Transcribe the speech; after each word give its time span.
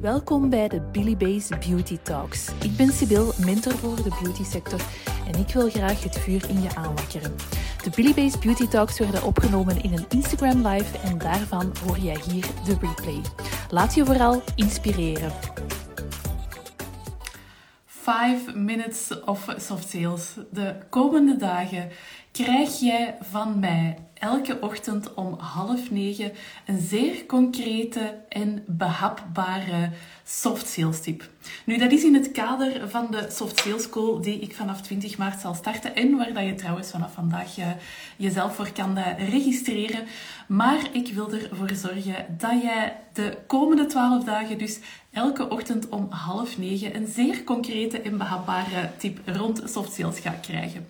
Welkom 0.00 0.50
bij 0.50 0.68
de 0.68 0.80
Billy 0.80 1.16
Base 1.16 1.58
Beauty 1.68 1.98
Talks. 1.98 2.48
Ik 2.62 2.76
ben 2.76 2.92
Sibyl, 2.92 3.32
mentor 3.44 3.72
voor 3.72 3.96
de 3.96 4.16
beauty 4.22 4.44
sector 4.44 4.80
en 5.26 5.40
ik 5.40 5.48
wil 5.48 5.70
graag 5.70 6.02
het 6.02 6.18
vuur 6.18 6.48
in 6.48 6.62
je 6.62 6.74
aanwakkeren. 6.74 7.34
De 7.82 7.90
Billy 7.96 8.14
Base 8.14 8.38
Beauty 8.38 8.66
Talks 8.66 8.98
werden 8.98 9.22
opgenomen 9.22 9.82
in 9.82 9.92
een 9.92 10.04
Instagram 10.08 10.66
live 10.66 10.98
en 10.98 11.18
daarvan 11.18 11.72
hoor 11.86 11.98
jij 11.98 12.20
hier 12.30 12.46
de 12.64 12.76
replay. 12.80 13.20
Laat 13.70 13.94
je 13.94 14.04
vooral 14.04 14.42
inspireren. 14.54 15.32
5 17.86 18.54
minutes 18.54 19.24
of 19.24 19.54
soft 19.56 19.88
sales. 19.88 20.34
De 20.52 20.76
komende 20.90 21.36
dagen 21.36 21.90
krijg 22.32 22.78
jij 22.78 23.18
van 23.20 23.58
mij 23.58 23.98
elke 24.18 24.60
ochtend 24.60 25.14
om 25.14 25.38
half 25.38 25.90
negen 25.90 26.32
een 26.66 26.80
zeer 26.80 27.26
concrete 27.26 28.14
en 28.28 28.64
behapbare 28.66 29.90
soft 30.24 30.66
sales 30.66 31.00
tip. 31.00 31.28
Nu, 31.64 31.78
dat 31.78 31.92
is 31.92 32.04
in 32.04 32.14
het 32.14 32.32
kader 32.32 32.88
van 32.88 33.06
de 33.10 33.26
Soft 33.30 33.60
Sales 33.60 33.82
School 33.82 34.20
die 34.20 34.38
ik 34.38 34.54
vanaf 34.54 34.82
20 34.82 35.18
maart 35.18 35.40
zal 35.40 35.54
starten 35.54 35.94
en 35.94 36.16
waar 36.16 36.32
dat 36.32 36.44
je 36.44 36.54
trouwens 36.54 36.90
vanaf 36.90 37.12
vandaag 37.12 37.58
uh, 37.58 37.66
jezelf 38.16 38.54
voor 38.54 38.72
kan 38.72 38.98
uh, 38.98 39.30
registreren. 39.30 40.06
Maar 40.48 40.88
ik 40.92 41.14
wil 41.14 41.32
ervoor 41.32 41.70
zorgen 41.74 42.26
dat 42.38 42.62
jij 42.62 42.96
de 43.12 43.38
komende 43.46 43.86
12 43.86 44.24
dagen 44.24 44.58
dus 44.58 44.78
elke 45.10 45.48
ochtend 45.48 45.88
om 45.88 46.06
half 46.10 46.58
negen 46.58 46.96
een 46.96 47.06
zeer 47.06 47.44
concrete 47.44 48.00
en 48.00 48.18
behapbare 48.18 48.90
tip 48.96 49.18
rond 49.24 49.62
soft 49.64 49.92
sales 49.92 50.18
gaat 50.18 50.40
krijgen. 50.40 50.86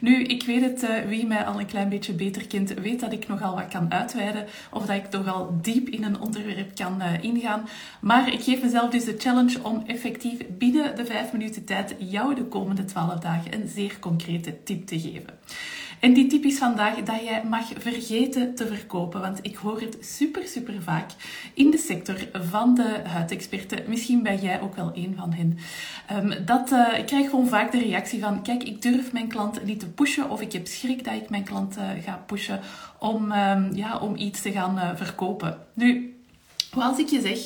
Nu, 0.00 0.24
ik 0.24 0.42
weet 0.42 0.62
het, 0.62 0.82
uh, 0.82 1.08
wie 1.08 1.26
mij 1.26 1.44
al 1.44 1.60
een 1.60 1.66
klein 1.66 1.88
beetje 1.88 2.12
beter 2.12 2.46
kent, 2.46 2.74
weet 2.74 3.00
dat 3.00 3.12
ik 3.12 3.28
nogal 3.28 3.54
wat 3.54 3.68
kan 3.68 3.92
uitweiden 3.92 4.46
of 4.70 4.86
dat 4.86 4.96
ik 4.96 5.10
nogal 5.10 5.58
diep 5.62 5.88
in 5.88 6.04
een 6.04 6.20
onderwerp 6.20 6.74
kan 6.74 7.02
ingaan. 7.20 7.68
Maar 8.00 8.32
ik 8.32 8.42
geef 8.42 8.62
mezelf 8.62 8.90
dus 8.90 9.04
de 9.04 9.14
challenge 9.18 9.62
om 9.62 9.82
effectief 9.86 10.38
binnen 10.58 10.96
de 10.96 11.04
5 11.04 11.32
minuten 11.32 11.64
tijd 11.64 11.94
jou 11.98 12.34
de 12.34 12.44
komende 12.44 12.84
12 12.84 13.18
dagen 13.18 13.54
een 13.54 13.68
zeer 13.68 13.98
concrete 13.98 14.62
tip 14.62 14.86
te 14.86 15.00
geven. 15.00 15.38
En 16.02 16.12
die 16.12 16.26
tip 16.26 16.44
is 16.44 16.58
vandaag 16.58 16.94
dat 16.94 17.22
jij 17.24 17.42
mag 17.44 17.64
vergeten 17.78 18.54
te 18.54 18.66
verkopen. 18.66 19.20
Want 19.20 19.38
ik 19.42 19.56
hoor 19.56 19.80
het 19.80 19.96
super, 20.00 20.46
super 20.46 20.82
vaak 20.82 21.10
in 21.54 21.70
de 21.70 21.78
sector 21.78 22.16
van 22.32 22.74
de 22.74 23.00
huidexperten. 23.04 23.84
Misschien 23.86 24.22
ben 24.22 24.40
jij 24.40 24.60
ook 24.60 24.76
wel 24.76 24.90
een 24.94 25.14
van 25.18 25.32
hen. 25.32 25.58
Um, 26.12 26.44
dat, 26.44 26.72
uh, 26.72 26.98
ik 26.98 27.06
krijg 27.06 27.30
gewoon 27.30 27.48
vaak 27.48 27.72
de 27.72 27.78
reactie 27.78 28.20
van: 28.20 28.42
kijk, 28.42 28.62
ik 28.62 28.82
durf 28.82 29.12
mijn 29.12 29.28
klant 29.28 29.64
niet 29.64 29.80
te 29.80 29.88
pushen. 29.88 30.30
Of 30.30 30.40
ik 30.40 30.52
heb 30.52 30.66
schrik 30.66 31.04
dat 31.04 31.14
ik 31.14 31.30
mijn 31.30 31.44
klant 31.44 31.76
uh, 31.76 31.84
ga 32.04 32.22
pushen 32.26 32.60
om, 32.98 33.32
um, 33.32 33.74
ja, 33.74 33.98
om 33.98 34.16
iets 34.16 34.42
te 34.42 34.52
gaan 34.52 34.78
uh, 34.78 34.90
verkopen. 34.94 35.58
Nu, 35.72 36.16
als 36.70 36.98
ik 36.98 37.08
je 37.08 37.20
zeg 37.20 37.38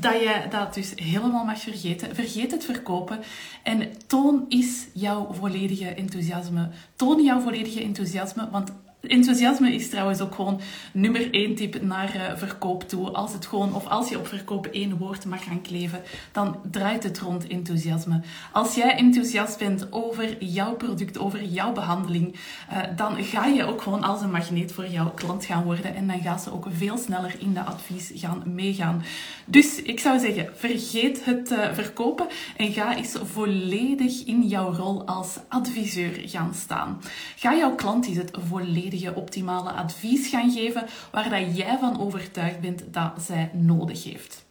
dat 0.00 0.20
je 0.20 0.46
dat 0.50 0.74
dus 0.74 0.92
helemaal 0.94 1.44
mag 1.44 1.58
vergeten. 1.58 2.14
Vergeet 2.14 2.50
het 2.50 2.64
verkopen 2.64 3.18
en 3.62 3.92
toon 4.06 4.44
is 4.48 4.86
jouw 4.92 5.32
volledige 5.32 5.88
enthousiasme. 5.88 6.68
Toon 6.96 7.22
jouw 7.22 7.40
volledige 7.40 7.82
enthousiasme, 7.82 8.48
want 8.50 8.72
Enthousiasme 9.00 9.74
is 9.74 9.88
trouwens 9.88 10.20
ook 10.20 10.34
gewoon 10.34 10.60
nummer 10.92 11.30
één 11.30 11.54
tip 11.54 11.82
naar 11.82 12.16
uh, 12.16 12.36
verkoop 12.36 12.88
toe. 12.88 13.10
Als 13.10 13.32
het 13.32 13.46
gewoon, 13.46 13.74
of 13.74 13.86
als 13.86 14.08
je 14.08 14.18
op 14.18 14.26
verkoop 14.26 14.66
één 14.66 14.96
woord 14.96 15.24
mag 15.24 15.44
gaan 15.44 15.62
kleven, 15.62 16.02
dan 16.32 16.56
draait 16.70 17.02
het 17.02 17.18
rond 17.18 17.46
enthousiasme. 17.46 18.20
Als 18.52 18.74
jij 18.74 18.96
enthousiast 18.96 19.58
bent 19.58 19.92
over 19.92 20.44
jouw 20.44 20.74
product, 20.74 21.18
over 21.18 21.44
jouw 21.44 21.72
behandeling, 21.72 22.34
uh, 22.72 22.78
dan 22.96 23.24
ga 23.24 23.46
je 23.46 23.64
ook 23.64 23.82
gewoon 23.82 24.02
als 24.02 24.22
een 24.22 24.30
magneet 24.30 24.72
voor 24.72 24.88
jouw 24.88 25.10
klant 25.10 25.44
gaan 25.44 25.64
worden. 25.64 25.94
En 25.94 26.06
dan 26.06 26.20
gaat 26.20 26.42
ze 26.42 26.52
ook 26.52 26.66
veel 26.70 26.98
sneller 26.98 27.34
in 27.38 27.54
de 27.54 27.62
advies 27.62 28.12
gaan 28.14 28.42
meegaan. 28.54 29.02
Dus 29.44 29.82
ik 29.82 30.00
zou 30.00 30.18
zeggen, 30.18 30.48
vergeet 30.54 31.24
het 31.24 31.50
uh, 31.50 31.72
verkopen 31.72 32.26
en 32.56 32.72
ga 32.72 32.96
eens 32.96 33.16
volledig 33.22 34.24
in 34.24 34.46
jouw 34.46 34.72
rol 34.72 35.06
als 35.06 35.38
adviseur 35.48 36.22
gaan 36.24 36.54
staan. 36.54 37.00
Ga 37.36 37.56
jouw 37.56 37.74
klant 37.74 38.06
eens 38.06 38.16
het 38.16 38.30
volledig 38.48 38.85
optimale 39.14 39.70
advies 39.70 40.28
gaan 40.28 40.50
geven 40.50 40.86
waar 41.10 41.30
dat 41.30 41.56
jij 41.56 41.78
van 41.80 42.00
overtuigd 42.00 42.60
bent 42.60 42.82
dat 42.90 43.12
zij 43.22 43.50
nodig 43.52 44.04
heeft. 44.04 44.44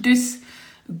Dus 0.00 0.38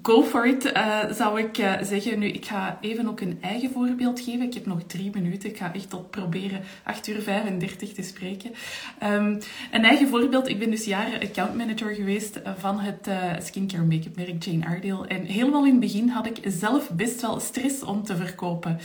go 0.02 0.22
for 0.22 0.46
it, 0.46 0.64
uh, 0.64 0.98
zou 1.10 1.40
ik 1.40 1.58
uh, 1.58 1.72
zeggen. 1.82 2.18
Nu, 2.18 2.26
ik 2.26 2.46
ga 2.46 2.78
even 2.80 3.08
ook 3.08 3.20
een 3.20 3.38
eigen 3.40 3.70
voorbeeld 3.70 4.20
geven. 4.20 4.42
Ik 4.42 4.54
heb 4.54 4.66
nog 4.66 4.82
drie 4.86 5.10
minuten. 5.14 5.48
Ik 5.50 5.56
ga 5.56 5.74
echt 5.74 5.90
tot 5.90 6.10
proberen 6.10 6.60
8 6.84 7.08
uur 7.08 7.22
35 7.22 7.92
te 7.92 8.02
spreken. 8.02 8.50
Um, 9.02 9.38
een 9.70 9.84
eigen 9.84 10.08
voorbeeld. 10.08 10.48
Ik 10.48 10.58
ben 10.58 10.70
dus 10.70 10.84
jaren 10.84 11.20
account 11.20 11.56
manager 11.56 11.94
geweest 11.94 12.40
van 12.58 12.80
het 12.80 13.08
skincare 13.44 13.84
make-up 13.84 14.16
merk 14.16 14.44
Jane 14.44 14.76
Iredale. 14.76 15.06
En 15.06 15.24
helemaal 15.24 15.64
in 15.64 15.70
het 15.70 15.80
begin 15.80 16.08
had 16.08 16.26
ik 16.26 16.38
zelf 16.44 16.90
best 16.90 17.20
wel 17.20 17.40
stress 17.40 17.82
om 17.82 18.02
te 18.04 18.16
verkopen. 18.16 18.78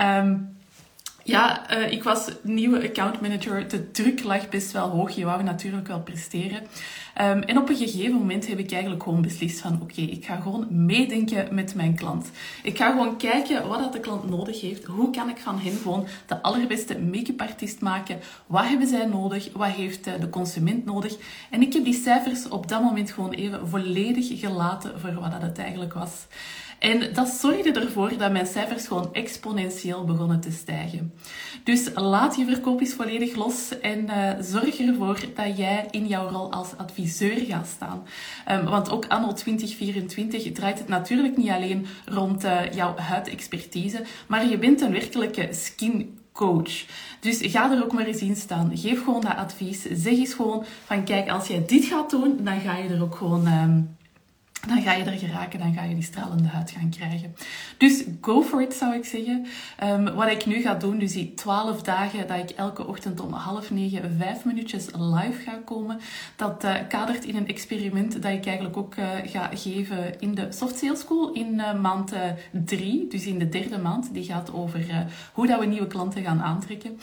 Um, 0.00 0.58
ja, 1.30 1.76
uh, 1.78 1.92
ik 1.92 2.02
was 2.02 2.28
nieuwe 2.42 2.82
accountmanager. 2.82 3.68
De 3.68 3.90
druk 3.90 4.22
lag 4.22 4.48
best 4.48 4.72
wel 4.72 4.88
hoog. 4.88 5.10
Je 5.10 5.24
wou 5.24 5.42
natuurlijk 5.42 5.86
wel 5.86 6.00
presteren. 6.00 6.62
Um, 7.20 7.42
en 7.42 7.58
op 7.58 7.68
een 7.68 7.76
gegeven 7.76 8.14
moment 8.14 8.46
heb 8.46 8.58
ik 8.58 8.72
eigenlijk 8.72 9.02
gewoon 9.02 9.22
beslist 9.22 9.60
van... 9.60 9.78
Oké, 9.82 10.00
ik 10.00 10.24
ga 10.24 10.36
gewoon 10.36 10.66
meedenken 10.86 11.54
met 11.54 11.74
mijn 11.74 11.94
klant. 11.94 12.30
Ik 12.62 12.76
ga 12.76 12.90
gewoon 12.90 13.16
kijken 13.16 13.68
wat 13.68 13.78
dat 13.78 13.92
de 13.92 14.00
klant 14.00 14.30
nodig 14.30 14.60
heeft. 14.60 14.84
Hoe 14.84 15.10
kan 15.10 15.28
ik 15.28 15.38
van 15.38 15.58
hen 15.58 15.76
gewoon 15.82 16.06
de 16.26 16.42
allerbeste 16.42 16.98
make-up 16.98 17.40
artiest 17.40 17.80
maken? 17.80 18.18
Wat 18.46 18.64
hebben 18.64 18.86
zij 18.86 19.06
nodig? 19.06 19.48
Wat 19.52 19.68
heeft 19.68 20.06
uh, 20.06 20.14
de 20.20 20.30
consument 20.30 20.84
nodig? 20.84 21.16
En 21.50 21.62
ik 21.62 21.72
heb 21.72 21.84
die 21.84 21.94
cijfers 21.94 22.48
op 22.48 22.68
dat 22.68 22.82
moment 22.82 23.10
gewoon 23.10 23.32
even 23.32 23.68
volledig 23.68 24.40
gelaten 24.40 25.00
voor 25.00 25.14
wat 25.14 25.30
dat 25.30 25.42
het 25.42 25.58
eigenlijk 25.58 25.92
was. 25.92 26.26
En 26.80 27.12
dat 27.12 27.28
zorgde 27.28 27.72
ervoor 27.72 28.16
dat 28.18 28.32
mijn 28.32 28.46
cijfers 28.46 28.86
gewoon 28.86 29.14
exponentieel 29.14 30.04
begonnen 30.04 30.40
te 30.40 30.50
stijgen. 30.50 31.12
Dus 31.64 31.90
laat 31.94 32.36
je 32.36 32.44
verkoop 32.44 32.80
eens 32.80 32.94
volledig 32.94 33.36
los 33.36 33.78
en 33.80 34.04
uh, 34.04 34.30
zorg 34.40 34.78
ervoor 34.78 35.20
dat 35.34 35.56
jij 35.56 35.88
in 35.90 36.06
jouw 36.06 36.28
rol 36.28 36.52
als 36.52 36.76
adviseur 36.76 37.36
gaat 37.38 37.66
staan. 37.66 38.02
Um, 38.50 38.64
want 38.64 38.90
ook 38.90 39.06
anno 39.08 39.32
2024 39.32 40.52
draait 40.52 40.78
het 40.78 40.88
natuurlijk 40.88 41.36
niet 41.36 41.50
alleen 41.50 41.86
rond 42.04 42.44
uh, 42.44 42.72
jouw 42.72 42.96
huidexpertise, 42.96 44.02
maar 44.26 44.46
je 44.46 44.58
bent 44.58 44.80
een 44.80 44.92
werkelijke 44.92 45.48
skin 45.50 46.18
coach. 46.32 46.84
Dus 47.20 47.38
ga 47.42 47.72
er 47.72 47.84
ook 47.84 47.92
maar 47.92 48.06
eens 48.06 48.22
in 48.22 48.36
staan. 48.36 48.70
Geef 48.74 49.04
gewoon 49.04 49.20
dat 49.20 49.36
advies. 49.36 49.82
Zeg 49.82 50.12
eens 50.12 50.34
gewoon 50.34 50.64
van 50.84 51.04
kijk, 51.04 51.28
als 51.28 51.46
jij 51.46 51.64
dit 51.66 51.84
gaat 51.84 52.10
doen, 52.10 52.40
dan 52.42 52.60
ga 52.60 52.76
je 52.76 52.88
er 52.88 53.02
ook 53.02 53.14
gewoon... 53.14 53.46
Um, 53.46 53.98
dan 54.68 54.82
ga 54.82 54.92
je 54.92 55.04
er 55.04 55.18
geraken, 55.18 55.58
dan 55.58 55.74
ga 55.74 55.82
je 55.82 55.94
die 55.94 56.02
stralende 56.02 56.48
huid 56.48 56.70
gaan 56.70 56.90
krijgen. 56.90 57.34
Dus 57.76 58.04
go 58.20 58.42
for 58.42 58.62
it, 58.62 58.74
zou 58.74 58.94
ik 58.94 59.04
zeggen. 59.04 59.46
Um, 59.84 60.14
wat 60.14 60.30
ik 60.30 60.46
nu 60.46 60.60
ga 60.60 60.74
doen, 60.74 60.98
dus 60.98 61.12
die 61.12 61.34
12 61.34 61.82
dagen 61.82 62.26
dat 62.26 62.38
ik 62.38 62.50
elke 62.50 62.86
ochtend 62.86 63.20
om 63.20 63.32
half 63.32 63.70
negen 63.70 64.16
vijf 64.18 64.44
minuutjes 64.44 64.86
live 64.86 65.42
ga 65.44 65.58
komen, 65.64 66.00
dat 66.36 66.64
uh, 66.64 66.74
kadert 66.88 67.24
in 67.24 67.36
een 67.36 67.48
experiment 67.48 68.12
dat 68.22 68.32
ik 68.32 68.46
eigenlijk 68.46 68.76
ook 68.76 68.94
uh, 68.94 69.08
ga 69.24 69.50
geven 69.54 70.20
in 70.20 70.34
de 70.34 70.46
Soft 70.50 70.78
Sales 70.78 71.00
School 71.00 71.32
in 71.32 71.54
uh, 71.54 71.80
maand 71.80 72.12
3, 72.64 73.06
dus 73.08 73.26
in 73.26 73.38
de 73.38 73.48
derde 73.48 73.78
maand. 73.78 74.14
Die 74.14 74.24
gaat 74.24 74.52
over 74.52 75.08
hoe 75.32 75.46
dat 75.46 75.60
we 75.60 75.66
nieuwe 75.66 75.86
klanten 75.86 76.22
gaan 76.22 76.42
aantrekken. 76.42 76.98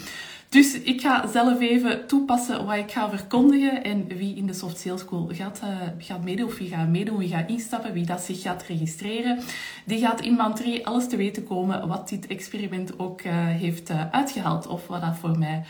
Dus 0.50 0.80
ik 0.80 1.02
ga 1.02 1.28
zelf 1.28 1.60
even 1.60 2.08
toepassen 2.08 2.66
wat 2.66 2.76
ik 2.76 2.92
ga 2.92 3.10
verkondigen 3.10 3.84
en 3.84 4.08
wie 4.08 4.36
in 4.36 4.48
de 4.48 4.54
Soft 4.54 4.80
Sales 4.80 5.02
School 5.02 5.30
gaat, 5.32 5.62
uh, 5.64 5.70
gaat 5.98 6.24
meedoen 6.24 6.48
of 6.48 6.58
wie 6.58 6.70
gaat 6.70 6.88
meedoen, 6.88 7.18
wie 7.18 7.30
gaat 7.30 7.50
instappen, 7.50 7.94
wie 7.94 8.06
dat 8.06 8.22
zich 8.22 8.42
gaat 8.42 8.64
registreren. 8.68 9.40
Die 9.86 10.00
gaat 10.00 10.22
in 10.22 10.36
maand 10.36 10.56
3 10.56 10.88
alles 10.88 11.08
te 11.08 11.16
weten 11.16 11.44
komen 11.44 11.88
wat 11.88 12.10
dit 12.10 12.28
experiment 12.28 13.00
ook 13.00 13.22
uh, 13.22 13.34
heeft 13.48 13.90
uh, 13.90 14.10
uitgehaald 14.12 14.68
of 14.68 14.88
wat 14.88 15.02
dat 15.02 15.18
voor 15.20 15.38
mij 15.38 15.64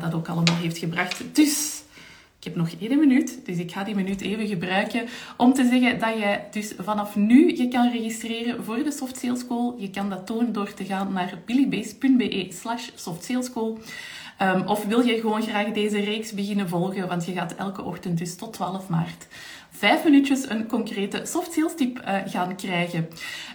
dat 0.00 0.14
ook 0.14 0.28
allemaal 0.28 0.56
heeft 0.56 0.78
gebracht. 0.78 1.22
Dus... 1.32 1.82
Ik 2.38 2.50
heb 2.50 2.58
nog 2.58 2.70
één 2.80 2.98
minuut, 2.98 3.40
dus 3.44 3.56
ik 3.56 3.72
ga 3.72 3.84
die 3.84 3.94
minuut 3.94 4.20
even 4.20 4.46
gebruiken 4.46 5.06
om 5.36 5.54
te 5.54 5.68
zeggen 5.68 5.98
dat 5.98 6.18
je 6.18 6.38
dus 6.50 6.74
vanaf 6.78 7.16
nu 7.16 7.56
je 7.56 7.68
kan 7.68 7.90
registreren 7.90 8.64
voor 8.64 8.82
de 8.82 8.92
Soft 8.92 9.18
Sales 9.18 9.40
School. 9.40 9.76
Je 9.78 9.90
kan 9.90 10.10
dat 10.10 10.26
doen 10.26 10.52
door 10.52 10.74
te 10.74 10.84
gaan 10.84 11.12
naar 11.12 11.38
billybase.be 11.46 12.46
slash. 12.50 12.90
Um, 14.42 14.66
of 14.66 14.84
wil 14.84 15.00
je 15.00 15.20
gewoon 15.20 15.42
graag 15.42 15.72
deze 15.72 16.00
reeks 16.00 16.32
beginnen 16.32 16.68
volgen, 16.68 17.08
want 17.08 17.24
je 17.26 17.32
gaat 17.32 17.54
elke 17.54 17.82
ochtend 17.82 18.18
dus 18.18 18.36
tot 18.36 18.52
12 18.52 18.88
maart 18.88 19.26
vijf 19.76 20.04
minuutjes 20.04 20.48
een 20.48 20.66
concrete 20.66 21.20
soft 21.24 21.52
sales 21.52 21.74
tip 21.76 21.98
uh, 21.98 22.16
gaan 22.26 22.56
krijgen. 22.56 23.08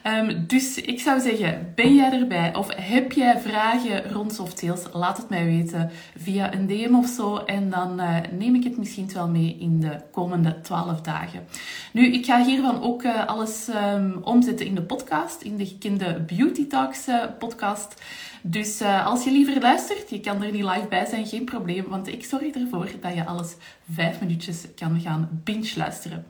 Um, 0.03 0.43
dus 0.47 0.81
ik 0.81 0.99
zou 0.99 1.19
zeggen, 1.19 1.71
ben 1.75 1.95
jij 1.95 2.11
erbij 2.11 2.55
of 2.55 2.67
heb 2.75 3.11
jij 3.11 3.39
vragen 3.39 4.11
rond 4.11 4.33
soft 4.33 4.59
sales? 4.59 4.81
Laat 4.93 5.17
het 5.17 5.29
mij 5.29 5.45
weten 5.45 5.91
via 6.17 6.53
een 6.53 6.67
DM 6.67 6.95
of 6.95 7.07
zo 7.07 7.37
en 7.37 7.69
dan 7.69 7.99
uh, 7.99 8.17
neem 8.31 8.55
ik 8.55 8.63
het 8.63 8.77
misschien 8.77 9.09
wel 9.13 9.27
mee 9.27 9.57
in 9.59 9.79
de 9.79 9.99
komende 10.11 10.61
12 10.61 11.01
dagen. 11.01 11.47
Nu, 11.93 12.05
ik 12.13 12.25
ga 12.25 12.43
hiervan 12.43 12.81
ook 12.81 13.03
uh, 13.03 13.25
alles 13.25 13.67
um, 13.93 14.19
omzetten 14.23 14.65
in 14.65 14.75
de 14.75 14.83
podcast, 14.83 15.41
in 15.41 15.57
de 15.57 15.65
gekende 15.65 16.21
Beauty 16.27 16.67
Talks 16.67 17.07
podcast. 17.39 18.01
Dus 18.41 18.81
als 19.05 19.23
je 19.23 19.31
liever 19.31 19.61
luistert, 19.61 20.09
je 20.09 20.19
kan 20.19 20.43
er 20.43 20.51
niet 20.51 20.63
live 20.69 20.87
bij 20.87 21.05
zijn, 21.05 21.25
geen 21.25 21.45
probleem, 21.45 21.85
want 21.87 22.07
ik 22.07 22.25
zorg 22.25 22.53
ervoor 22.53 22.89
dat 23.01 23.13
je 23.13 23.25
alles 23.25 23.55
vijf 23.91 24.19
minuutjes 24.21 24.65
kan 24.75 24.99
gaan 25.01 25.41
binge 25.43 25.73
luisteren. 25.75 26.25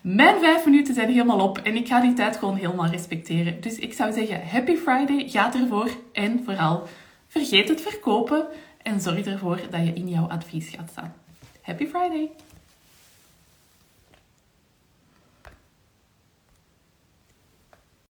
Mijn 0.00 0.40
vijf 0.40 0.64
minuten 0.64 0.94
zijn 0.94 1.08
helemaal 1.08 1.40
op 1.40 1.58
en 1.58 1.76
ik 1.76 1.86
ga 1.86 2.00
die 2.00 2.12
tijd 2.12 2.36
gewoon 2.36 2.56
helemaal 2.56 2.86
respecteren. 2.86 3.60
Dus 3.60 3.78
ik 3.78 3.92
zou 3.92 4.12
zeggen, 4.12 4.46
happy 4.48 4.76
Friday, 4.76 5.28
ga 5.28 5.54
ervoor 5.54 5.90
en 6.12 6.40
vooral 6.44 6.88
vergeet 7.28 7.68
het 7.68 7.80
verkopen 7.80 8.46
en 8.82 9.00
zorg 9.00 9.26
ervoor 9.26 9.60
dat 9.70 9.86
je 9.86 9.92
in 9.92 10.08
jouw 10.08 10.28
advies 10.28 10.68
gaat 10.68 10.90
staan. 10.90 11.14
Happy 11.60 11.86
Friday! 11.86 12.30